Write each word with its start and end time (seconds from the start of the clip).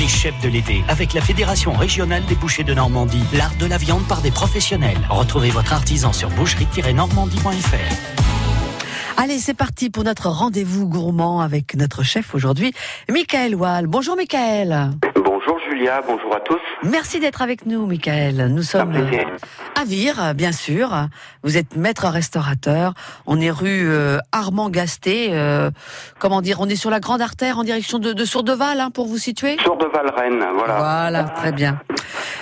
Les 0.00 0.08
chefs 0.08 0.40
de 0.40 0.48
l'été, 0.48 0.82
avec 0.88 1.12
la 1.12 1.20
Fédération 1.20 1.72
régionale 1.72 2.24
des 2.24 2.34
bouchers 2.34 2.64
de 2.64 2.72
Normandie, 2.72 3.22
l'art 3.34 3.52
de 3.60 3.66
la 3.66 3.76
viande 3.76 4.08
par 4.08 4.22
des 4.22 4.30
professionnels. 4.30 4.96
Retrouvez 5.10 5.50
votre 5.50 5.74
artisan 5.74 6.14
sur 6.14 6.30
boucherie-normandie.fr. 6.30 9.18
Allez, 9.18 9.38
c'est 9.38 9.54
parti 9.54 9.90
pour 9.90 10.04
notre 10.04 10.30
rendez-vous 10.30 10.88
gourmand 10.88 11.40
avec 11.40 11.74
notre 11.74 12.02
chef 12.02 12.34
aujourd'hui, 12.34 12.72
Michael 13.10 13.54
Wall. 13.54 13.86
Bonjour 13.86 14.16
Michael. 14.16 14.92
Bonjour 15.14 15.41
Julia, 15.82 16.00
bonjour 16.06 16.32
à 16.32 16.38
tous. 16.38 16.60
Merci 16.84 17.18
d'être 17.18 17.42
avec 17.42 17.66
nous 17.66 17.86
Michael. 17.86 18.46
Nous 18.54 18.62
sommes 18.62 18.94
euh, 18.94 19.24
à 19.74 19.84
Vire, 19.84 20.32
bien 20.32 20.52
sûr. 20.52 21.08
Vous 21.42 21.56
êtes 21.56 21.74
maître 21.74 22.06
restaurateur. 22.06 22.94
On 23.26 23.40
est 23.40 23.50
rue 23.50 23.90
euh, 23.90 24.18
Armand 24.30 24.70
Gasté. 24.70 25.30
euh, 25.32 25.72
comment 26.20 26.40
dire 26.40 26.58
On 26.60 26.68
est 26.68 26.76
sur 26.76 26.88
la 26.88 27.00
grande 27.00 27.20
artère 27.20 27.58
en 27.58 27.64
direction 27.64 27.98
de, 27.98 28.12
de 28.12 28.24
Sourdeval, 28.24 28.78
hein, 28.78 28.90
pour 28.94 29.08
vous 29.08 29.18
situer 29.18 29.56
Sur 29.60 29.76
de 29.76 29.86
Valrennes, 29.86 30.44
voilà, 30.56 30.76
Voilà, 30.78 31.24
très 31.24 31.50
bien. 31.50 31.80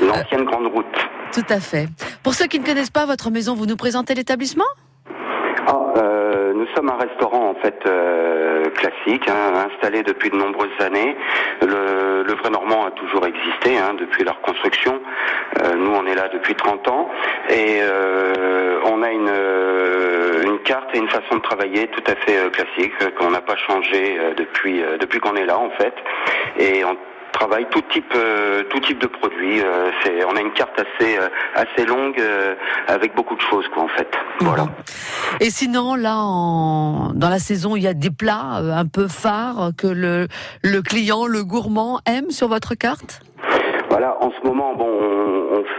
l'ancienne 0.02 0.44
grande 0.44 0.66
route. 0.66 0.84
Tout 1.32 1.46
à 1.48 1.60
fait. 1.60 1.88
Pour 2.22 2.34
ceux 2.34 2.44
qui 2.46 2.60
ne 2.60 2.66
connaissent 2.66 2.90
pas 2.90 3.06
votre 3.06 3.30
maison, 3.30 3.54
vous 3.54 3.64
nous 3.64 3.76
présentez 3.76 4.14
l'établissement? 4.14 4.64
Ah, 5.72 5.92
euh, 5.98 6.52
nous 6.52 6.66
sommes 6.74 6.88
un 6.90 6.96
restaurant 6.96 7.50
en 7.50 7.54
fait 7.54 7.78
euh, 7.86 8.70
classique, 8.70 9.28
hein, 9.28 9.68
installé 9.70 10.02
depuis 10.02 10.28
de 10.28 10.34
nombreuses 10.34 10.68
années. 10.80 11.16
Le, 11.62 12.24
le 12.24 12.34
vrai 12.34 12.50
Normand 12.50 12.86
a 12.86 12.90
toujours 12.90 13.24
existé 13.24 13.78
hein, 13.78 13.94
depuis 13.96 14.24
la 14.24 14.32
reconstruction. 14.32 15.00
Euh, 15.62 15.76
nous, 15.76 15.92
on 15.94 16.06
est 16.06 16.16
là 16.16 16.28
depuis 16.32 16.56
30 16.56 16.88
ans 16.88 17.08
et 17.50 17.78
euh, 17.82 18.80
on 18.86 19.00
a 19.04 19.12
une, 19.12 19.30
euh, 19.30 20.42
une 20.42 20.58
carte 20.58 20.92
et 20.92 20.98
une 20.98 21.08
façon 21.08 21.36
de 21.36 21.42
travailler 21.42 21.86
tout 21.86 22.02
à 22.10 22.16
fait 22.16 22.50
classique 22.50 22.92
qu'on 23.16 23.30
n'a 23.30 23.40
pas 23.40 23.56
changé 23.56 24.18
depuis 24.36 24.82
depuis 24.98 25.20
qu'on 25.20 25.36
est 25.36 25.46
là 25.46 25.56
en 25.56 25.70
fait. 25.70 25.94
Et 26.58 26.82
travaille 27.40 27.66
tout 27.70 27.82
type 27.90 28.12
euh, 28.14 28.62
tout 28.70 28.80
type 28.80 29.00
de 29.00 29.06
produits. 29.06 29.62
Euh, 29.62 29.90
c'est 30.02 30.24
on 30.24 30.36
a 30.36 30.40
une 30.40 30.52
carte 30.52 30.78
assez 30.78 31.16
euh, 31.18 31.28
assez 31.54 31.86
longue 31.86 32.22
avec 32.86 33.14
beaucoup 33.14 33.34
de 33.34 33.40
choses 33.40 33.66
quoi 33.72 33.84
en 33.84 33.88
fait. 33.88 34.10
Voilà. 34.40 34.66
Et 35.40 35.50
sinon, 35.50 35.94
là, 35.94 36.16
en, 36.16 37.12
dans 37.14 37.28
la 37.30 37.38
saison, 37.38 37.76
il 37.76 37.82
y 37.82 37.88
a 37.88 37.94
des 37.94 38.10
plats 38.10 38.60
un 38.82 38.86
peu 38.86 39.08
phares 39.08 39.70
que 39.76 39.86
le, 39.86 40.28
le 40.62 40.82
client, 40.82 41.26
le 41.26 41.44
gourmand 41.44 42.00
aime 42.06 42.30
sur 42.30 42.48
votre 42.48 42.74
carte? 42.74 43.20
Voilà, 43.88 44.16
en 44.20 44.30
ce 44.30 44.46
moment, 44.46 44.74
bon, 44.74 44.86
on, 44.86 45.04
on 45.19 45.19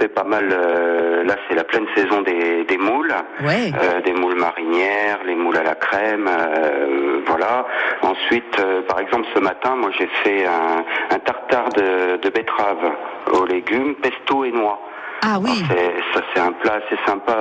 fait 0.02 0.07
pas 0.07 0.23
mal. 0.23 0.49
euh, 0.52 1.23
là, 1.23 1.35
c'est 1.47 1.55
la 1.55 1.63
pleine 1.63 1.85
saison 1.95 2.21
des, 2.21 2.63
des 2.63 2.77
moules, 2.77 3.13
Ouais. 3.44 3.71
euh, 3.81 4.02
des 4.02 4.13
moules 4.13 4.35
marinières, 4.35 5.19
les 5.25 5.35
moules 5.35 5.57
à 5.57 5.63
la 5.63 5.75
crème, 5.75 6.27
euh, 6.27 7.21
voilà. 7.27 7.66
Ensuite, 8.02 8.57
par 8.88 8.99
exemple, 8.99 9.27
ce 9.35 9.39
matin, 9.39 9.75
moi, 9.75 9.91
j'ai 9.97 10.07
fait 10.23 10.45
un, 10.45 10.83
un 11.16 11.19
tartare 11.19 11.69
de, 11.69 12.17
de 12.17 12.29
betterave 12.29 12.91
aux 13.33 13.45
légumes, 13.45 13.95
pesto 13.95 14.44
et 14.44 14.52
noix. 14.52 14.79
Ah 15.23 15.38
oui. 15.39 15.63
Alors, 15.69 15.91
ça, 16.16 16.22
c'est 16.33 16.41
un 16.41 16.52
plat 16.53 16.79
assez 16.83 16.97
sympa 17.05 17.38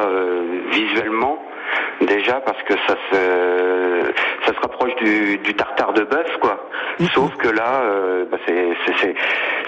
visuellement. 0.71 1.39
Déjà 2.01 2.41
parce 2.41 2.61
que 2.65 2.75
ça 2.89 2.97
se 3.11 4.13
ça 4.45 4.53
se 4.55 4.61
rapproche 4.61 4.95
du, 4.97 5.39
du 5.39 5.55
tartare 5.55 5.93
de 5.93 6.03
bœuf 6.03 6.37
quoi. 6.41 6.67
Sauf 7.15 7.37
que 7.37 7.49
là 7.49 7.83
euh, 7.85 8.25
bah, 8.29 8.39
c'est 8.47 9.15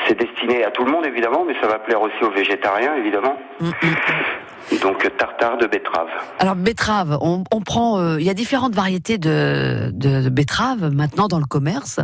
c'est- 0.08 0.14
destiné 0.18 0.64
à 0.64 0.70
tout 0.70 0.84
le 0.84 0.92
monde 0.92 1.04
évidemment, 1.06 1.44
mais 1.46 1.54
ça 1.60 1.66
va 1.66 1.78
plaire 1.78 2.00
aussi 2.00 2.22
aux 2.22 2.30
végétariens 2.30 2.94
évidemment. 2.96 3.36
Mm, 3.60 3.66
mm. 3.68 4.80
Donc 4.82 5.16
tartare 5.16 5.56
de 5.58 5.66
betterave. 5.66 6.08
Alors 6.38 6.54
betterave, 6.54 7.18
on, 7.20 7.42
on 7.52 7.60
prend, 7.60 7.98
euh, 7.98 8.20
il 8.20 8.24
y 8.26 8.30
a 8.30 8.34
différentes 8.34 8.74
variétés 8.74 9.18
de, 9.18 9.90
de, 9.92 10.22
de 10.22 10.28
betteraves 10.30 10.90
maintenant 10.94 11.26
dans 11.26 11.38
le 11.40 11.44
commerce. 11.46 11.98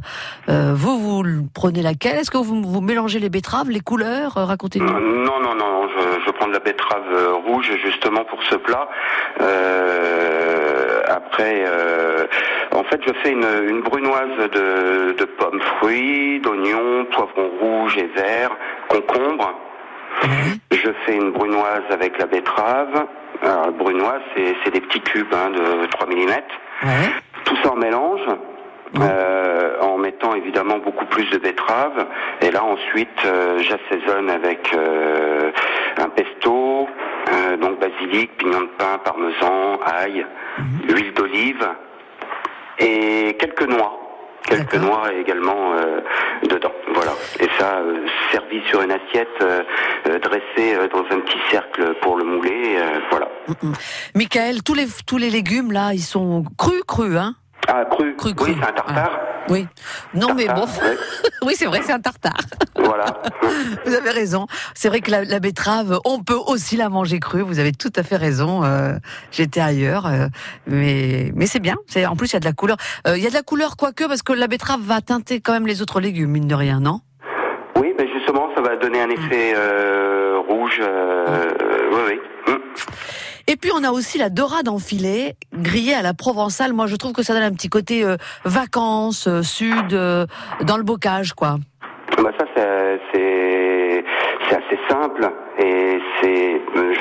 Euh, 0.49 0.73
vous, 0.75 0.99
vous 0.99 1.49
prenez 1.55 1.83
laquelle? 1.83 2.17
Est-ce 2.17 2.31
que 2.31 2.37
vous, 2.37 2.61
vous 2.63 2.81
mélangez 2.81 3.21
les 3.21 3.31
betteraves, 3.31 3.71
les 3.71 3.81
couleurs? 3.81 4.37
Euh, 4.37 4.45
Racontez-nous. 4.45 4.87
Non, 4.91 5.41
non, 5.41 5.55
non, 5.55 5.89
je, 5.89 6.25
je 6.27 6.31
prends 6.33 6.49
de 6.49 6.53
la 6.53 6.59
betterave 6.59 7.39
rouge 7.47 7.71
justement 7.83 8.25
pour 8.25 8.43
ce 8.45 8.57
plat. 8.57 8.89
Euh, 9.41 11.01
après, 11.09 11.65
euh, 11.67 12.27
fait, 12.91 13.01
je 13.07 13.13
fais 13.23 13.33
une, 13.33 13.47
une 13.69 13.81
brunoise 13.83 14.39
de, 14.53 15.13
de 15.13 15.25
pommes 15.25 15.61
fruits, 15.79 16.41
d'oignons, 16.41 17.05
poivrons 17.13 17.51
rouges 17.61 17.97
et 17.99 18.07
verts, 18.15 18.57
concombre. 18.89 19.55
Je 20.73 20.91
fais 21.05 21.15
une 21.17 21.33
brunoise 21.33 21.85
avec 21.91 22.19
la 22.19 22.27
betterave. 22.27 23.07
Alors, 23.43 23.67
la 23.67 23.71
brunoise, 23.71 24.23
c'est 24.35 24.55
c'est 24.65 24.71
des 24.73 24.81
petits 24.81 25.01
cubes 25.01 25.33
hein, 25.33 25.51
de 25.51 25.87
3 25.87 26.07
mm. 26.07 26.91
Tout 27.45 27.57
ça 27.63 27.73
en 27.73 27.77
mélange. 27.77 28.21
euh, 29.01 29.81
en 29.83 29.99
mettant 29.99 30.35
évidemment 30.35 30.79
beaucoup 30.79 31.05
plus 31.05 31.29
de 31.31 31.37
betterave 31.37 32.07
et 32.41 32.51
là 32.51 32.65
ensuite 32.65 33.21
euh, 33.27 33.59
j'assaisonne 33.59 34.31
avec 34.31 34.73
euh, 34.75 35.51
un 35.99 36.09
pesto 36.09 36.89
euh, 37.29 37.57
donc 37.59 37.79
basilic, 37.81 38.35
pignon 38.39 38.63
de 38.63 38.71
pain, 38.79 38.99
parmesan, 39.05 39.79
ail, 39.85 40.27
huile 40.89 41.13
d'olive 41.13 41.69
et 42.79 43.37
quelques 43.39 43.67
noix. 43.69 43.95
Quelques 44.45 44.77
noix 44.77 45.13
également 45.13 45.75
euh, 45.75 46.01
dedans. 46.49 46.73
Voilà. 46.95 47.13
Et 47.39 47.49
ça 47.59 47.81
euh, 47.81 48.07
servi 48.33 48.63
sur 48.67 48.81
une 48.81 48.93
assiette 48.93 49.29
euh, 49.43 49.63
dressée 50.21 50.75
euh, 50.75 50.89
dans 50.89 51.05
un 51.15 51.21
petit 51.21 51.39
cercle 51.51 51.95
pour 52.01 52.17
le 52.17 52.25
mouler 52.25 52.77
euh, 52.79 52.99
voilà. 53.11 53.29
Mm, 53.49 53.69
mm. 53.69 53.73
Michael, 54.15 54.63
tous 54.63 54.73
les 54.73 54.87
tous 55.07 55.19
les 55.19 55.29
légumes 55.29 55.71
là, 55.73 55.93
ils 55.93 56.01
sont 56.01 56.45
crus, 56.57 56.83
crus, 56.89 57.17
hein? 57.19 57.35
Ah 57.67 57.85
cru, 57.91 58.17
Cru, 58.17 58.35
cru. 58.35 58.53
oui 58.53 58.57
c'est 58.59 58.67
un 58.69 58.73
tartare 58.73 59.21
Oui. 59.51 59.67
Non 60.15 60.35
mais 60.35 60.47
bon, 60.47 60.63
ouais. 60.65 60.97
oui 61.47 61.55
c'est 61.57 61.67
vrai, 61.67 61.81
c'est 61.85 61.93
un 61.93 62.01
tartare. 62.01 62.33
voilà 62.77 63.07
Vous 63.87 63.95
avez 63.95 64.11
raison. 64.11 64.47
C'est 64.75 64.89
vrai 64.89 65.01
que 65.01 65.11
la, 65.11 65.25
la 65.25 65.41
betterave, 65.41 65.99
on 66.05 66.23
peut 66.23 66.39
aussi 66.47 66.77
la 66.77 66.89
manger 66.89 67.19
crue. 67.21 67.43
Vous 67.43 67.59
avez 67.59 67.73
tout 67.73 67.93
à 67.97 68.03
fait 68.03 68.17
raison. 68.17 68.65
Euh, 68.65 68.95
J'étais 69.31 69.61
ailleurs, 69.61 70.07
euh, 70.07 70.27
mais 70.67 71.33
mais 71.35 71.47
c'est 71.47 71.61
bien. 71.61 71.77
C'est 71.87 72.05
en 72.07 72.17
plus 72.17 72.29
il 72.31 72.35
y 72.35 72.37
a 72.37 72.41
de 72.41 72.45
la 72.45 72.53
couleur. 72.53 72.77
Euh, 73.07 73.17
Il 73.17 73.23
y 73.23 73.27
a 73.27 73.31
de 73.31 73.35
la 73.35 73.43
couleur 73.43 73.77
quoique 73.77 74.05
parce 74.05 74.23
que 74.23 74.33
la 74.33 74.47
betterave 74.49 74.81
va 74.83 75.01
teinter 75.01 75.41
quand 75.41 75.53
même 75.53 75.67
les 75.67 75.81
autres 75.83 76.01
légumes 76.01 76.31
mine 76.31 76.47
de 76.49 76.55
rien, 76.55 76.81
non? 76.81 77.01
Oui, 77.77 77.95
mais 77.99 78.09
justement, 78.13 78.49
ça 78.57 78.61
va 78.61 78.77
donner 78.77 79.01
un 79.01 79.09
effet 79.11 79.55
euh, 79.57 80.39
rouge. 80.49 80.81
euh, 80.81 81.47
oui, 81.93 82.01
oui. 82.09 82.53
Mm. 82.53 82.59
Et 83.51 83.57
puis 83.57 83.71
on 83.75 83.83
a 83.83 83.91
aussi 83.91 84.19
la 84.19 84.29
dorade 84.29 84.69
en 84.69 84.79
filet 84.79 85.35
grillée 85.55 85.95
à 85.95 86.03
la 86.03 86.13
provençale. 86.15 86.73
Moi 86.75 86.87
je 86.87 86.97
trouve 86.97 87.13
que 87.13 87.23
ça 87.23 87.33
donne 87.33 87.43
un 87.45 87.51
petit 87.53 87.71
côté 87.71 88.05
euh, 88.05 88.17
vacances, 88.45 89.27
euh, 89.27 89.43
sud, 89.43 89.95
euh, 89.95 90.27
dans 90.63 90.77
le 90.77 90.83
bocage 90.85 91.33
quoi. 91.33 91.57
Bah 92.23 92.31
ça, 92.39 92.45
c'est- 92.55 93.01
c'est 93.13 94.05
c'est 94.49 94.57
assez 94.57 94.79
simple 94.89 95.31
et 95.59 95.99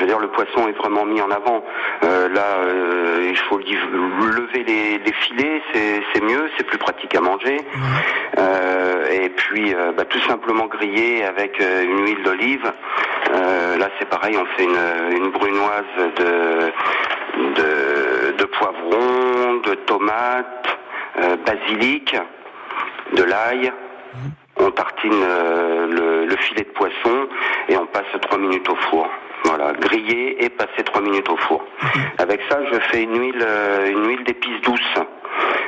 c'est, 0.08 0.14
euh, 0.14 0.14
je 0.14 0.14
veux 0.14 0.18
dire, 0.18 0.18
le 0.18 0.28
poisson 0.28 0.68
est 0.68 0.72
vraiment 0.72 1.04
mis 1.04 1.20
en 1.20 1.30
avant. 1.30 1.64
Euh, 2.04 2.28
là, 2.28 2.58
euh, 2.62 3.26
il 3.28 3.36
faut 3.36 3.58
lever 3.58 4.64
les, 4.64 4.98
les 4.98 5.12
filets, 5.12 5.62
c'est 5.72 6.22
mieux, 6.22 6.50
c'est 6.56 6.64
plus 6.64 6.78
pratique 6.78 7.14
à 7.14 7.20
manger. 7.20 7.58
Euh, 8.38 9.08
et 9.10 9.28
puis, 9.30 9.74
bah, 9.96 10.04
tout 10.04 10.20
simplement 10.20 10.66
griller 10.66 11.24
avec 11.24 11.58
une 11.60 12.06
huile 12.06 12.22
d'olive. 12.22 12.72
Là, 13.78 13.88
c'est 13.98 14.08
pareil, 14.08 14.36
on 14.38 14.46
fait 14.56 14.64
une, 14.64 15.16
une 15.16 15.30
brunoise 15.30 15.84
de, 16.16 16.72
de, 17.54 18.36
de 18.36 18.44
poivrons, 18.44 19.54
de 19.64 19.74
tomates, 19.86 20.78
basilic, 21.46 22.16
de 23.14 23.22
l'ail. 23.22 23.72
On 24.56 24.70
tartine 24.72 25.24
le, 25.90 26.24
le 26.26 26.36
filet 26.36 26.64
de 26.64 26.70
poisson 26.70 27.28
et 27.68 27.76
on 27.76 27.86
passe 27.86 28.06
trois 28.22 28.38
minutes 28.38 28.68
au 28.68 28.76
four. 28.90 29.08
Voilà, 29.44 29.72
griller 29.72 30.44
et 30.44 30.48
passer 30.50 30.82
trois 30.84 31.00
minutes 31.00 31.28
au 31.28 31.36
four. 31.36 31.64
Avec 32.18 32.40
ça, 32.50 32.58
je 32.72 32.78
fais 32.90 33.02
une 33.02 33.18
huile, 33.18 33.42
euh, 33.42 33.90
une 33.90 34.06
huile 34.08 34.24
d'épices 34.24 34.60
douce. 34.62 34.80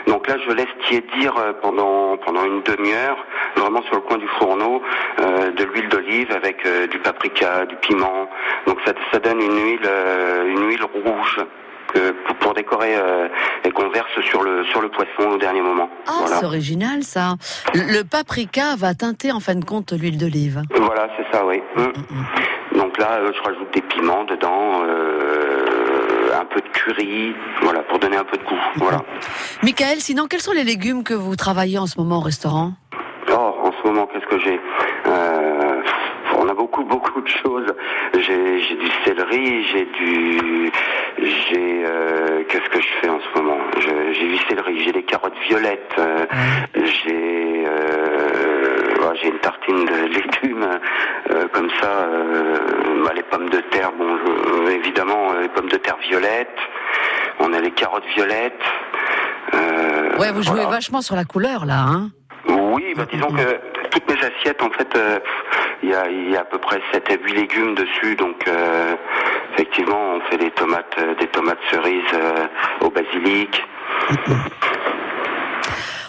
Donc 0.07 0.27
là, 0.29 0.37
je 0.47 0.53
laisse 0.53 0.67
tiédir 0.89 1.37
euh, 1.39 1.53
pendant 1.63 2.17
pendant 2.19 2.45
une 2.45 2.63
demi-heure, 2.63 3.17
vraiment 3.57 3.83
sur 3.83 3.95
le 3.95 4.01
coin 4.01 4.19
du 4.19 4.27
fourneau, 4.39 4.83
euh, 5.21 5.51
de 5.53 5.65
l'huile 5.65 5.89
d'olive 5.89 6.33
avec 6.33 6.65
euh, 6.67 6.87
du 6.89 6.99
paprika, 6.99 7.65
du 7.67 7.77
piment. 7.77 8.29
Donc 8.67 8.79
ça, 8.85 8.93
ça 9.13 9.19
donne 9.19 9.41
une 9.41 9.65
huile, 9.65 9.87
euh, 9.87 10.49
une 10.49 10.67
huile 10.69 10.85
rouge 11.05 11.41
que, 11.93 12.11
pour, 12.27 12.37
pour 12.37 12.55
décorer 12.55 12.95
et 13.65 13.71
qu'on 13.71 13.89
verse 13.91 14.21
sur 14.23 14.43
le 14.43 14.65
sur 14.65 14.81
le 14.81 14.89
poisson 14.89 15.31
au 15.33 15.39
dernier 15.39 15.61
moment. 15.61 15.91
Ah, 16.07 16.13
voilà. 16.21 16.37
c'est 16.37 16.47
original 16.47 17.03
ça. 17.03 17.35
Le, 17.75 17.99
le 17.99 18.05
paprika 18.05 18.77
va 18.77 18.95
teinter 18.95 19.33
en 19.33 19.41
fin 19.41 19.55
de 19.55 19.65
compte 19.65 19.93
l'huile 19.93 20.19
d'olive. 20.19 20.63
Voilà, 20.75 21.09
c'est 21.17 21.37
ça, 21.37 21.45
oui. 21.45 21.61
Mm. 21.77 21.83
Donc 21.83 22.60
là, 23.01 23.19
euh, 23.19 23.33
je 23.35 23.43
rajoute 23.43 23.73
des 23.75 23.83
piments 23.83 24.25
dedans, 24.25 24.83
euh, 24.85 26.39
un 26.41 26.45
peu 26.45 26.61
de 26.61 26.69
curry, 26.69 27.35
voilà, 27.63 27.81
pour 27.83 27.99
donner 27.99 28.17
un 28.17 28.25
peu 28.25 28.37
de 28.37 28.45
goût. 28.45 28.59
Voilà. 28.77 29.03
Michael, 29.63 30.01
sinon 30.01 30.27
quels 30.29 30.41
sont 30.41 30.53
les 30.53 30.65
légumes 30.65 31.03
que 31.03 31.15
vous 31.15 31.35
travaillez 31.35 31.79
en 31.79 31.87
ce 31.87 31.99
moment 31.99 32.19
au 32.19 32.21
restaurant? 32.21 32.73
Oh, 33.33 33.55
en 33.65 33.73
ce 33.73 33.87
moment, 33.89 34.07
qu'est-ce 34.07 34.27
que 34.27 34.39
j'ai? 34.41 34.61
Euh, 35.07 35.83
On 36.37 36.49
a 36.49 36.55
beaucoup, 36.55 36.85
beaucoup 36.95 37.21
de 37.21 37.29
choses. 37.29 37.73
J'ai 38.15 38.77
du 38.77 38.91
céleri, 39.05 39.65
j'ai 39.65 39.85
du... 39.87 40.71
J'ai... 41.19 41.85
euh, 41.85 42.43
qu'est-ce 42.49 42.69
que 42.71 42.81
je 42.81 42.89
fais 43.01 43.09
en 43.09 43.21
ce 43.21 43.39
moment? 43.41 43.59
J'ai 44.13 44.29
du 44.29 44.39
céleri, 44.49 44.85
j'ai 44.85 44.93
des 44.93 45.03
carottes 45.03 45.39
violettes, 45.49 45.95
euh, 45.99 46.27
j'ai... 46.75 47.50
euh, 49.01 49.09
ouais, 49.09 49.19
j'ai 49.21 49.29
une 49.29 49.39
tartine 49.39 49.85
de 49.85 49.95
légumes 50.15 50.69
comme 51.53 51.71
ça. 51.81 52.09
Bah, 53.05 53.13
les 53.15 53.23
pommes 53.23 53.49
de 53.49 53.61
terre, 53.71 53.93
bon, 53.93 54.17
évidemment 54.69 55.33
les 55.41 55.49
pommes 55.49 55.69
de 55.69 55.77
terre 55.77 55.97
violettes. 56.09 56.49
On 57.41 57.53
a 57.53 57.61
les 57.61 57.71
carottes 57.71 58.07
violettes. 58.15 58.63
ouais, 60.19 60.33
vous 60.33 60.43
jouez 60.43 60.65
vachement 60.67 61.01
sur 61.01 61.17
la 61.17 61.25
couleur 61.25 61.65
là, 61.65 61.85
hein 61.89 62.11
Oui, 62.49 62.95
bah, 62.97 63.07
disons 63.11 63.29
que 63.29 63.61
toutes 63.91 64.09
mes 64.09 64.19
assiettes, 64.19 64.63
en 64.63 64.71
fait, 64.71 64.99
il 65.83 65.89
y, 65.89 65.95
a, 66.37 66.41
à 66.41 66.45
peu 66.45 66.59
près 66.59 66.81
7 66.93 67.11
à 67.11 67.15
8 67.15 67.33
légumes 67.33 67.75
dessus, 67.75 68.15
donc 68.17 68.45
effectivement, 69.55 70.17
on 70.17 70.21
fait 70.31 70.37
des 70.37 70.51
tomates, 70.51 70.99
des 71.19 71.27
tomates 71.29 71.59
cerises 71.71 72.19
au 72.83 72.91
basilic. 72.91 73.63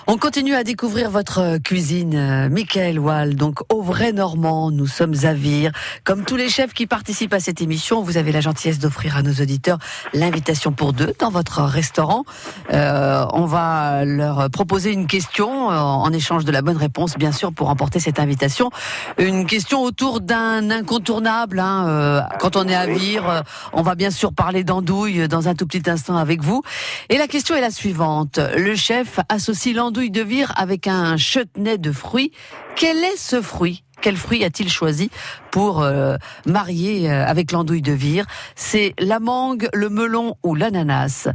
On 0.08 0.18
continue 0.18 0.56
à 0.56 0.64
découvrir 0.64 1.12
votre 1.12 1.40
euh, 1.40 1.60
cuisine, 1.60 2.16
euh, 2.16 2.50
Michael 2.50 2.98
Wall. 2.98 3.36
Donc, 3.36 3.60
au 3.70 3.84
vrai 3.84 4.14
normand, 4.14 4.72
nous 4.72 4.88
sommes 4.88 5.14
à 5.24 5.34
Vire. 5.34 5.72
Comme 6.04 6.26
tous 6.26 6.36
les 6.36 6.50
chefs 6.50 6.74
qui 6.74 6.88
participent 6.88 7.34
à 7.34 7.40
cette 7.40 7.62
émission, 7.62 8.02
vous 8.02 8.18
avez 8.18 8.32
la 8.32 8.42
gentillesse 8.42 8.80
d'offrir 8.80 9.16
à 9.16 9.22
nos 9.22 9.34
auditeurs 9.34 9.78
l'invitation 10.14 10.72
pour 10.72 10.94
deux 10.94 11.14
dans 11.20 11.30
votre 11.30 11.62
restaurant. 11.62 12.26
Euh, 12.74 13.26
on 13.34 13.46
va 13.46 14.04
leur 14.04 14.50
proposer 14.50 14.92
une 14.92 15.06
question 15.06 15.68
en 15.68 16.12
échange 16.12 16.46
de 16.46 16.52
la 16.52 16.64
bonne 16.64 16.78
réponse, 16.78 17.16
bien 17.18 17.32
sûr, 17.32 17.54
pour 17.54 17.68
remporter 17.68 18.00
cette 18.00 18.20
invitation. 18.20 18.72
Une 19.20 19.46
question 19.46 19.84
autour 19.84 20.20
d'un 20.20 20.72
incontournable. 20.72 21.60
Hein, 21.60 22.28
quand 22.40 22.56
on 22.56 22.68
est 22.68 22.76
à 22.76 22.88
Vire, 22.88 23.44
on 23.74 23.84
va 23.84 23.96
bien 23.96 24.12
sûr 24.12 24.34
parler 24.34 24.64
d'andouille 24.64 25.28
dans 25.28 25.48
un 25.48 25.54
tout 25.54 25.68
petit 25.68 25.90
instant 25.90 26.18
avec 26.18 26.42
vous. 26.42 26.64
Et 27.10 27.18
la 27.18 27.28
question 27.28 27.56
est 27.56 27.62
la 27.62 27.72
suivante. 27.72 28.40
Le 28.58 28.76
chef 28.76 29.20
associe 29.30 29.76
l'andouille 29.76 30.01
de 30.10 30.22
vire 30.22 30.54
avec 30.56 30.88
un 30.88 31.18
chutney 31.18 31.78
de 31.78 31.92
fruits. 31.92 32.32
Quel 32.76 32.98
est 32.98 33.18
ce 33.18 33.42
fruit? 33.42 33.84
Quel 34.02 34.18
fruit 34.18 34.44
a-t-il 34.44 34.70
choisi 34.70 35.12
pour 35.52 35.84
euh, 35.84 36.18
marier 36.48 37.10
euh, 37.10 37.26
avec 37.26 37.52
l'andouille 37.52 37.84
de 37.84 37.92
vire? 37.92 38.26
C'est 38.56 38.96
la 38.98 39.20
mangue, 39.20 39.70
le 39.74 39.90
melon 39.90 40.36
ou 40.44 40.56
l'ananas? 40.56 41.28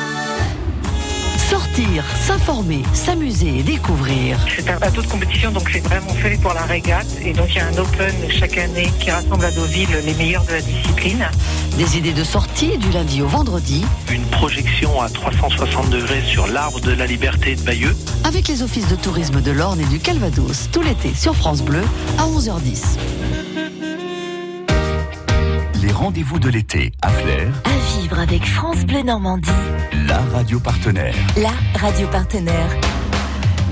Sortir, 1.70 2.04
s'informer, 2.26 2.82
s'amuser, 2.92 3.62
découvrir. 3.62 4.38
C'est 4.56 4.68
un 4.68 4.78
bateau 4.78 5.02
de 5.02 5.06
compétition, 5.06 5.52
donc 5.52 5.70
c'est 5.72 5.80
vraiment 5.80 6.12
fait 6.14 6.36
pour 6.40 6.52
la 6.52 6.62
régate. 6.62 7.06
Et 7.22 7.32
donc 7.32 7.46
il 7.50 7.56
y 7.56 7.58
a 7.60 7.66
un 7.66 7.78
open 7.78 8.12
chaque 8.28 8.58
année 8.58 8.90
qui 8.98 9.10
rassemble 9.10 9.44
à 9.44 9.52
Deauville 9.52 9.88
les 10.04 10.14
meilleurs 10.14 10.44
de 10.44 10.52
la 10.52 10.60
discipline. 10.62 11.28
Des 11.78 11.96
idées 11.96 12.12
de 12.12 12.24
sortie 12.24 12.76
du 12.76 12.90
lundi 12.90 13.22
au 13.22 13.28
vendredi. 13.28 13.84
Une 14.10 14.24
projection 14.26 15.00
à 15.00 15.08
360 15.08 15.90
degrés 15.90 16.22
sur 16.26 16.48
l'arbre 16.48 16.80
de 16.80 16.92
la 16.92 17.06
liberté 17.06 17.54
de 17.54 17.62
Bayeux. 17.62 17.96
Avec 18.24 18.48
les 18.48 18.62
offices 18.62 18.88
de 18.88 18.96
tourisme 18.96 19.40
de 19.40 19.52
l'Orne 19.52 19.80
et 19.80 19.86
du 19.86 20.00
Calvados, 20.00 20.70
tout 20.72 20.82
l'été 20.82 21.14
sur 21.14 21.36
France 21.36 21.62
Bleu 21.62 21.82
à 22.18 22.24
11h10 22.24 22.96
les 25.90 25.96
rendez-vous 25.96 26.38
de 26.38 26.48
l'été 26.48 26.92
à 27.02 27.08
Flair. 27.08 27.48
À 27.64 27.98
vivre 27.98 28.20
avec 28.20 28.46
France 28.46 28.84
Bleu 28.84 29.02
Normandie. 29.02 29.50
La 30.06 30.20
radio 30.32 30.60
partenaire. 30.60 31.12
La 31.36 31.50
radio 31.80 32.06
partenaire. 32.06 32.68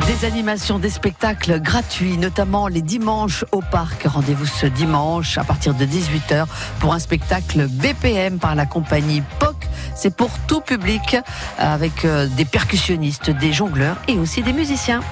Des 0.09 0.27
animations, 0.27 0.81
des 0.81 0.91
spectacles 0.91 1.61
gratuits, 1.61 2.19
notamment 2.19 2.67
les 2.67 2.83
dimanches 2.83 3.45
au 3.53 3.61
parc. 3.61 4.03
Rendez-vous 4.03 4.47
ce 4.47 4.67
dimanche 4.67 5.39
à 5.39 5.45
partir 5.45 5.75
de 5.75 5.85
18h 5.85 6.47
pour 6.81 6.93
un 6.93 6.99
spectacle 6.99 7.69
BPM 7.69 8.41
par 8.41 8.57
la 8.57 8.67
compagnie 8.67 9.23
POC. 9.39 9.69
C'est 9.95 10.17
pour 10.17 10.31
tout 10.49 10.61
public 10.61 11.17
avec 11.57 12.05
euh, 12.05 12.27
des 12.27 12.45
percussionnistes, 12.45 13.31
des 13.31 13.53
jongleurs 13.53 13.97
et 14.09 14.19
aussi 14.19 14.43
des 14.43 14.53
musiciens. 14.53 15.03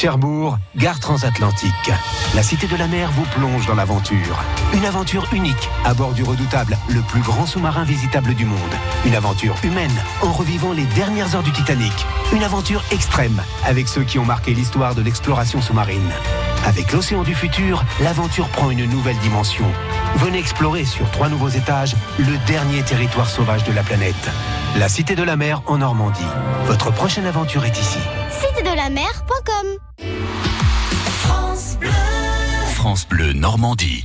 Cherbourg, 0.00 0.58
gare 0.76 1.00
transatlantique. 1.00 1.90
La 2.36 2.44
Cité 2.44 2.68
de 2.68 2.76
la 2.76 2.86
Mer 2.86 3.10
vous 3.10 3.24
plonge 3.34 3.66
dans 3.66 3.74
l'aventure. 3.74 4.38
Une 4.72 4.84
aventure 4.84 5.26
unique 5.32 5.68
à 5.84 5.92
bord 5.92 6.12
du 6.12 6.22
redoutable, 6.22 6.78
le 6.88 7.00
plus 7.00 7.20
grand 7.20 7.46
sous-marin 7.46 7.82
visitable 7.82 8.34
du 8.34 8.44
monde. 8.44 8.58
Une 9.04 9.16
aventure 9.16 9.56
humaine 9.64 9.90
en 10.22 10.30
revivant 10.30 10.72
les 10.72 10.84
dernières 10.94 11.34
heures 11.34 11.42
du 11.42 11.50
Titanic. 11.50 12.06
Une 12.32 12.44
aventure 12.44 12.84
extrême 12.92 13.42
avec 13.64 13.88
ceux 13.88 14.04
qui 14.04 14.20
ont 14.20 14.24
marqué 14.24 14.54
l'histoire 14.54 14.94
de 14.94 15.02
l'exploration 15.02 15.60
sous-marine. 15.60 16.12
Avec 16.68 16.92
l'océan 16.92 17.22
du 17.22 17.34
futur, 17.34 17.82
l'aventure 18.02 18.46
prend 18.50 18.70
une 18.70 18.84
nouvelle 18.84 19.16
dimension. 19.20 19.64
Venez 20.16 20.38
explorer 20.38 20.84
sur 20.84 21.10
trois 21.10 21.30
nouveaux 21.30 21.48
étages 21.48 21.96
le 22.18 22.36
dernier 22.46 22.82
territoire 22.82 23.30
sauvage 23.30 23.64
de 23.64 23.72
la 23.72 23.82
planète. 23.82 24.30
La 24.76 24.90
Cité 24.90 25.14
de 25.16 25.22
la 25.22 25.36
Mer 25.36 25.62
en 25.64 25.78
Normandie. 25.78 26.20
Votre 26.66 26.92
prochaine 26.92 27.24
aventure 27.24 27.64
est 27.64 27.80
ici. 27.80 28.00
Cité-de-la-mer.com 28.30 29.78
France 32.74 33.08
Bleu 33.08 33.32
Normandie. 33.32 34.04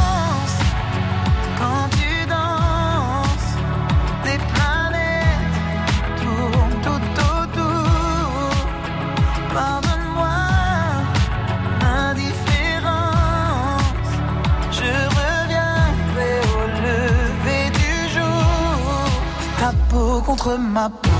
contre 20.73 21.10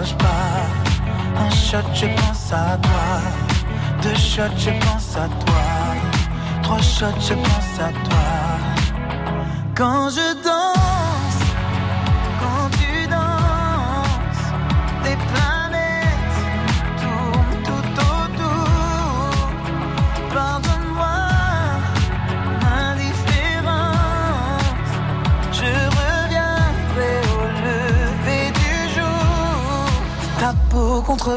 pas. 0.00 1.44
Un 1.44 1.50
shot, 1.50 1.88
je 1.94 2.06
pense 2.06 2.52
à 2.52 2.78
toi. 2.78 3.20
Deux 4.02 4.14
shots, 4.14 4.56
je 4.56 4.70
pense 4.84 5.16
à 5.16 5.28
toi. 5.44 5.64
Trois 6.62 6.80
shots, 6.80 7.20
je 7.20 7.34
pense 7.34 7.80
à 7.80 7.90
toi. 8.06 8.28
Quand 9.74 10.10
je 10.10 10.42
danse, 10.44 10.51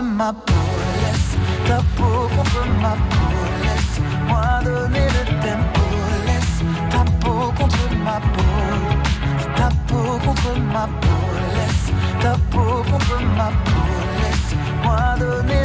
ma 0.02 0.34
peau 0.34 0.54
Laisse 1.02 1.38
ta 1.68 1.78
peau 1.96 2.28
contre 2.36 2.62
ma 2.82 2.94
peau. 3.10 3.32
Laisse-moi 3.64 4.46
donner 4.64 5.08
le 5.16 5.24
tempo. 5.46 5.82
Laisse 6.28 6.64
ta 6.92 7.04
peau 7.22 7.52
contre 7.58 7.86
ma 8.04 8.20
peau. 8.34 8.44
Ta 9.56 9.70
peau 9.88 10.20
contre 10.26 10.52
ma 10.74 10.86
peau. 11.02 11.26
Laisse 11.56 11.92
ta 12.22 12.34
peau 12.52 12.84
contre 12.92 13.18
ma 13.38 13.50
peau. 13.66 13.86
Laisse-moi 14.22 15.00
donner 15.20 15.65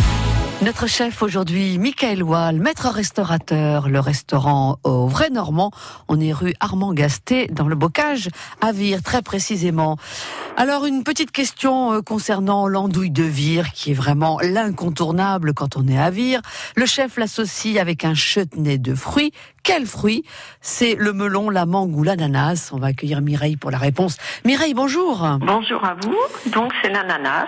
Notre 0.61 0.85
chef 0.85 1.23
aujourd'hui, 1.23 1.79
Michael 1.79 2.21
Wall, 2.21 2.57
maître 2.57 2.87
restaurateur, 2.87 3.89
le 3.89 3.99
restaurant 3.99 4.77
au 4.83 5.07
Vrai 5.07 5.31
Normand. 5.31 5.71
On 6.07 6.19
est 6.19 6.31
rue 6.31 6.53
Armand 6.59 6.93
Gasté, 6.93 7.47
dans 7.47 7.67
le 7.67 7.73
Bocage, 7.73 8.29
à 8.61 8.71
Vire, 8.71 9.01
très 9.01 9.23
précisément. 9.23 9.97
Alors, 10.57 10.85
une 10.85 11.03
petite 11.03 11.31
question 11.31 11.93
euh, 11.93 12.01
concernant 12.01 12.67
l'andouille 12.67 13.09
de 13.09 13.23
Vire, 13.23 13.71
qui 13.71 13.89
est 13.89 13.95
vraiment 13.95 14.39
l'incontournable 14.39 15.55
quand 15.55 15.77
on 15.77 15.87
est 15.87 15.97
à 15.97 16.11
Vire. 16.11 16.41
Le 16.75 16.85
chef 16.85 17.17
l'associe 17.17 17.77
avec 17.77 18.05
un 18.05 18.13
chutney 18.13 18.77
de 18.77 18.93
fruits. 18.93 19.31
Quel 19.63 19.87
fruit? 19.87 20.23
C'est 20.61 20.93
le 20.93 21.11
melon, 21.11 21.49
la 21.49 21.65
mangue 21.65 21.95
ou 21.95 22.03
l'ananas? 22.03 22.69
On 22.71 22.77
va 22.77 22.87
accueillir 22.87 23.21
Mireille 23.21 23.57
pour 23.57 23.71
la 23.71 23.79
réponse. 23.79 24.17
Mireille, 24.45 24.75
bonjour. 24.75 25.27
Bonjour 25.39 25.83
à 25.83 25.95
vous. 26.03 26.51
Donc, 26.51 26.71
c'est 26.83 26.89
l'ananas. 26.89 27.47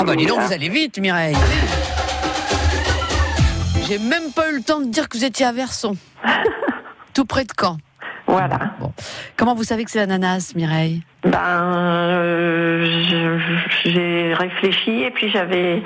Ah 0.00 0.04
bah 0.04 0.16
dis 0.16 0.26
donc, 0.26 0.40
vous 0.40 0.52
allez 0.52 0.70
vite, 0.70 0.98
Mireille. 0.98 1.36
J'ai 3.86 3.98
même 3.98 4.32
pas 4.34 4.50
eu 4.50 4.56
le 4.56 4.62
temps 4.62 4.80
de 4.80 4.86
dire 4.86 5.08
que 5.08 5.16
vous 5.18 5.24
étiez 5.24 5.46
à 5.46 5.52
Verson. 5.52 5.96
Tout 7.14 7.24
près 7.24 7.44
de 7.44 7.52
Caen. 7.58 7.76
Voilà. 8.26 8.58
Bon. 8.80 8.92
Comment 9.36 9.54
vous 9.54 9.64
savez 9.64 9.84
que 9.84 9.90
c'est 9.90 9.98
l'ananas, 9.98 10.52
Mireille? 10.56 11.02
Ben, 11.24 11.38
euh, 11.38 12.86
j'ai 13.84 14.32
réfléchi 14.34 15.02
et 15.02 15.10
puis 15.10 15.30
j'avais, 15.30 15.82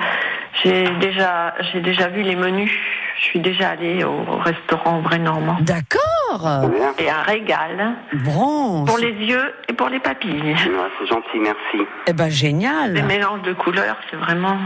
j'ai 0.63 0.89
déjà, 1.01 1.53
j'ai 1.71 1.81
déjà 1.81 2.07
vu 2.07 2.21
les 2.23 2.35
menus. 2.35 2.71
Je 3.19 3.23
suis 3.25 3.39
déjà 3.41 3.71
allée 3.71 4.05
au 4.05 4.23
restaurant 4.37 5.01
Vrai 5.01 5.19
Normand. 5.19 5.57
D'accord. 5.59 6.69
Et 6.99 7.09
un 7.09 7.21
régal 7.23 7.93
Bon. 8.23 8.85
pour 8.85 8.97
les 8.97 9.11
yeux 9.11 9.53
et 9.67 9.73
pour 9.73 9.89
les 9.89 9.99
papilles. 9.99 10.41
Ouais, 10.41 10.55
c'est 10.99 11.07
gentil, 11.07 11.37
merci. 11.41 11.85
Eh 12.07 12.13
ben 12.13 12.25
Les 12.25 12.31
génial. 12.31 13.03
mélanges 13.03 13.41
de 13.41 13.51
couleurs, 13.53 13.97
c'est 14.09 14.15
vraiment. 14.15 14.57